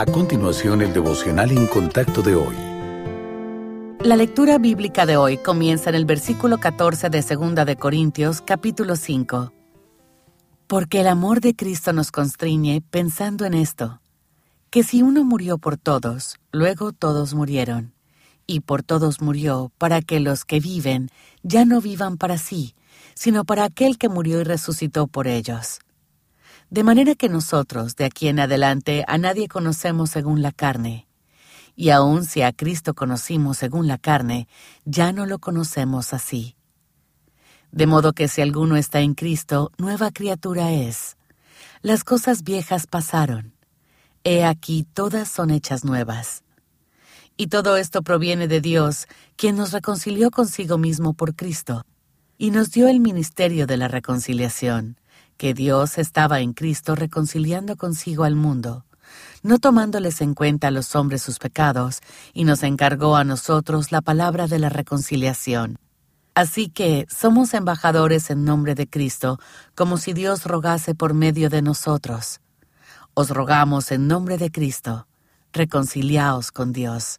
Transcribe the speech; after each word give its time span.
A 0.00 0.06
continuación, 0.06 0.80
el 0.80 0.94
devocional 0.94 1.50
en 1.50 1.66
contacto 1.66 2.22
de 2.22 2.34
hoy. 2.34 2.56
La 4.00 4.16
lectura 4.16 4.56
bíblica 4.56 5.04
de 5.04 5.18
hoy 5.18 5.36
comienza 5.36 5.90
en 5.90 5.96
el 5.96 6.06
versículo 6.06 6.56
14 6.56 7.10
de 7.10 7.20
2 7.20 7.66
de 7.66 7.76
Corintios, 7.76 8.40
capítulo 8.40 8.96
5. 8.96 9.52
Porque 10.66 11.02
el 11.02 11.06
amor 11.06 11.42
de 11.42 11.54
Cristo 11.54 11.92
nos 11.92 12.12
constriñe 12.12 12.80
pensando 12.80 13.44
en 13.44 13.52
esto, 13.52 14.00
que 14.70 14.84
si 14.84 15.02
uno 15.02 15.22
murió 15.22 15.58
por 15.58 15.76
todos, 15.76 16.38
luego 16.50 16.92
todos 16.92 17.34
murieron, 17.34 17.92
y 18.46 18.60
por 18.60 18.82
todos 18.82 19.20
murió 19.20 19.70
para 19.76 20.00
que 20.00 20.18
los 20.18 20.46
que 20.46 20.60
viven 20.60 21.10
ya 21.42 21.66
no 21.66 21.82
vivan 21.82 22.16
para 22.16 22.38
sí, 22.38 22.74
sino 23.12 23.44
para 23.44 23.64
aquel 23.64 23.98
que 23.98 24.08
murió 24.08 24.40
y 24.40 24.44
resucitó 24.44 25.08
por 25.08 25.26
ellos. 25.28 25.80
De 26.70 26.84
manera 26.84 27.16
que 27.16 27.28
nosotros, 27.28 27.96
de 27.96 28.04
aquí 28.04 28.28
en 28.28 28.38
adelante, 28.38 29.04
a 29.08 29.18
nadie 29.18 29.48
conocemos 29.48 30.08
según 30.10 30.40
la 30.40 30.52
carne. 30.52 31.08
Y 31.74 31.90
aun 31.90 32.24
si 32.24 32.42
a 32.42 32.52
Cristo 32.52 32.94
conocimos 32.94 33.58
según 33.58 33.88
la 33.88 33.98
carne, 33.98 34.46
ya 34.84 35.12
no 35.12 35.26
lo 35.26 35.40
conocemos 35.40 36.12
así. 36.12 36.54
De 37.72 37.88
modo 37.88 38.12
que 38.12 38.28
si 38.28 38.40
alguno 38.40 38.76
está 38.76 39.00
en 39.00 39.14
Cristo, 39.14 39.72
nueva 39.78 40.12
criatura 40.12 40.70
es. 40.70 41.16
Las 41.82 42.04
cosas 42.04 42.44
viejas 42.44 42.86
pasaron. 42.86 43.52
He 44.22 44.44
aquí 44.44 44.86
todas 44.94 45.28
son 45.28 45.50
hechas 45.50 45.84
nuevas. 45.84 46.44
Y 47.36 47.48
todo 47.48 47.78
esto 47.78 48.02
proviene 48.02 48.46
de 48.46 48.60
Dios, 48.60 49.08
quien 49.34 49.56
nos 49.56 49.72
reconcilió 49.72 50.30
consigo 50.30 50.78
mismo 50.78 51.14
por 51.14 51.34
Cristo, 51.34 51.84
y 52.38 52.52
nos 52.52 52.70
dio 52.70 52.86
el 52.86 53.00
ministerio 53.00 53.66
de 53.66 53.76
la 53.76 53.88
reconciliación 53.88 54.99
que 55.40 55.54
Dios 55.54 55.96
estaba 55.96 56.40
en 56.40 56.52
Cristo 56.52 56.94
reconciliando 56.94 57.76
consigo 57.76 58.24
al 58.24 58.34
mundo, 58.34 58.84
no 59.42 59.58
tomándoles 59.58 60.20
en 60.20 60.34
cuenta 60.34 60.68
a 60.68 60.70
los 60.70 60.94
hombres 60.94 61.22
sus 61.22 61.38
pecados, 61.38 62.00
y 62.34 62.44
nos 62.44 62.62
encargó 62.62 63.16
a 63.16 63.24
nosotros 63.24 63.90
la 63.90 64.02
palabra 64.02 64.48
de 64.48 64.58
la 64.58 64.68
reconciliación. 64.68 65.78
Así 66.34 66.68
que 66.68 67.06
somos 67.08 67.54
embajadores 67.54 68.28
en 68.28 68.44
nombre 68.44 68.74
de 68.74 68.86
Cristo, 68.86 69.38
como 69.74 69.96
si 69.96 70.12
Dios 70.12 70.44
rogase 70.44 70.94
por 70.94 71.14
medio 71.14 71.48
de 71.48 71.62
nosotros. 71.62 72.42
Os 73.14 73.30
rogamos 73.30 73.92
en 73.92 74.08
nombre 74.08 74.36
de 74.36 74.50
Cristo, 74.50 75.06
reconciliaos 75.54 76.52
con 76.52 76.74
Dios. 76.74 77.18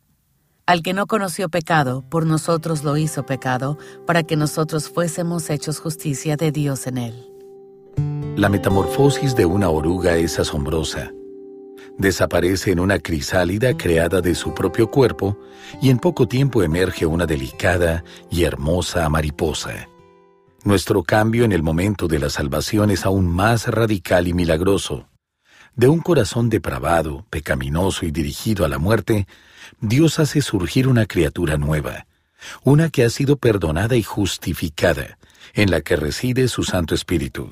Al 0.67 0.83
que 0.83 0.93
no 0.93 1.07
conoció 1.07 1.49
pecado, 1.49 2.03
por 2.07 2.27
nosotros 2.27 2.83
lo 2.83 2.97
hizo 2.97 3.25
pecado, 3.25 3.79
para 4.05 4.21
que 4.21 4.35
nosotros 4.35 4.89
fuésemos 4.91 5.49
hechos 5.49 5.79
justicia 5.79 6.37
de 6.37 6.51
Dios 6.51 6.85
en 6.85 6.99
él. 6.99 7.30
La 8.37 8.47
metamorfosis 8.47 9.35
de 9.35 9.45
una 9.45 9.69
oruga 9.69 10.15
es 10.15 10.39
asombrosa. 10.39 11.11
Desaparece 11.97 12.71
en 12.71 12.79
una 12.79 12.97
crisálida 12.97 13.75
creada 13.75 14.21
de 14.21 14.35
su 14.35 14.53
propio 14.53 14.89
cuerpo 14.89 15.37
y 15.81 15.89
en 15.89 15.99
poco 15.99 16.27
tiempo 16.27 16.63
emerge 16.63 17.05
una 17.05 17.25
delicada 17.25 18.05
y 18.29 18.45
hermosa 18.45 19.07
mariposa. 19.09 19.89
Nuestro 20.63 21.03
cambio 21.03 21.43
en 21.43 21.51
el 21.51 21.61
momento 21.61 22.07
de 22.07 22.19
la 22.19 22.29
salvación 22.29 22.89
es 22.89 23.05
aún 23.05 23.27
más 23.27 23.67
radical 23.67 24.27
y 24.29 24.33
milagroso. 24.33 25.09
De 25.75 25.89
un 25.89 25.99
corazón 25.99 26.49
depravado, 26.49 27.25
pecaminoso 27.29 28.05
y 28.05 28.11
dirigido 28.11 28.63
a 28.63 28.69
la 28.69 28.77
muerte, 28.77 29.27
Dios 29.81 30.19
hace 30.19 30.41
surgir 30.41 30.87
una 30.87 31.05
criatura 31.05 31.57
nueva, 31.57 32.07
una 32.63 32.89
que 32.89 33.03
ha 33.03 33.09
sido 33.09 33.35
perdonada 33.35 33.97
y 33.97 34.03
justificada, 34.03 35.17
en 35.53 35.69
la 35.69 35.81
que 35.81 35.97
reside 35.97 36.47
su 36.47 36.63
Santo 36.63 36.95
Espíritu. 36.95 37.51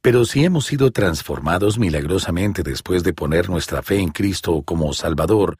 Pero 0.00 0.24
si 0.24 0.44
hemos 0.44 0.66
sido 0.66 0.90
transformados 0.92 1.78
milagrosamente 1.78 2.62
después 2.62 3.02
de 3.02 3.12
poner 3.12 3.50
nuestra 3.50 3.82
fe 3.82 3.98
en 3.98 4.10
Cristo 4.10 4.62
como 4.62 4.92
Salvador, 4.92 5.58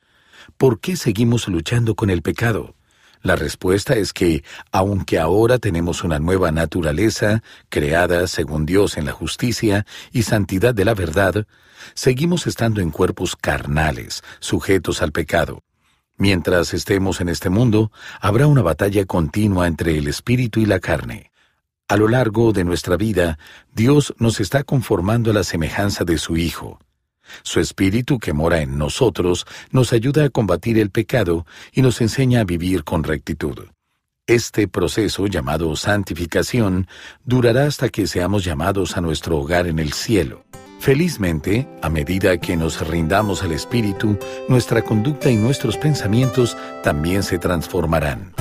¿por 0.56 0.80
qué 0.80 0.96
seguimos 0.96 1.48
luchando 1.48 1.94
con 1.94 2.08
el 2.08 2.22
pecado? 2.22 2.74
La 3.20 3.34
respuesta 3.34 3.96
es 3.96 4.12
que, 4.12 4.44
aunque 4.70 5.18
ahora 5.18 5.58
tenemos 5.58 6.04
una 6.04 6.20
nueva 6.20 6.52
naturaleza, 6.52 7.42
creada 7.68 8.28
según 8.28 8.64
Dios 8.64 8.96
en 8.96 9.06
la 9.06 9.12
justicia 9.12 9.84
y 10.12 10.22
santidad 10.22 10.72
de 10.72 10.84
la 10.84 10.94
verdad, 10.94 11.46
seguimos 11.94 12.46
estando 12.46 12.80
en 12.80 12.90
cuerpos 12.90 13.34
carnales, 13.34 14.22
sujetos 14.38 15.02
al 15.02 15.10
pecado. 15.10 15.64
Mientras 16.16 16.74
estemos 16.74 17.20
en 17.20 17.28
este 17.28 17.50
mundo, 17.50 17.90
habrá 18.20 18.46
una 18.46 18.62
batalla 18.62 19.04
continua 19.04 19.66
entre 19.66 19.98
el 19.98 20.06
espíritu 20.06 20.60
y 20.60 20.66
la 20.66 20.78
carne. 20.78 21.32
A 21.90 21.96
lo 21.96 22.06
largo 22.06 22.52
de 22.52 22.64
nuestra 22.64 22.98
vida, 22.98 23.38
Dios 23.74 24.14
nos 24.18 24.40
está 24.40 24.62
conformando 24.62 25.30
a 25.30 25.34
la 25.34 25.42
semejanza 25.42 26.04
de 26.04 26.18
su 26.18 26.36
Hijo. 26.36 26.78
Su 27.42 27.60
Espíritu 27.60 28.18
que 28.18 28.34
mora 28.34 28.60
en 28.60 28.76
nosotros 28.76 29.46
nos 29.70 29.94
ayuda 29.94 30.24
a 30.24 30.28
combatir 30.28 30.78
el 30.78 30.90
pecado 30.90 31.46
y 31.72 31.80
nos 31.80 32.02
enseña 32.02 32.40
a 32.40 32.44
vivir 32.44 32.84
con 32.84 33.04
rectitud. 33.04 33.68
Este 34.26 34.68
proceso, 34.68 35.28
llamado 35.28 35.74
santificación, 35.76 36.88
durará 37.24 37.64
hasta 37.64 37.88
que 37.88 38.06
seamos 38.06 38.44
llamados 38.44 38.98
a 38.98 39.00
nuestro 39.00 39.38
hogar 39.38 39.66
en 39.66 39.78
el 39.78 39.94
cielo. 39.94 40.44
Felizmente, 40.80 41.66
a 41.80 41.88
medida 41.88 42.36
que 42.36 42.54
nos 42.54 42.86
rindamos 42.86 43.42
al 43.42 43.52
Espíritu, 43.52 44.18
nuestra 44.46 44.82
conducta 44.82 45.30
y 45.30 45.36
nuestros 45.36 45.78
pensamientos 45.78 46.54
también 46.82 47.22
se 47.22 47.38
transformarán. 47.38 48.34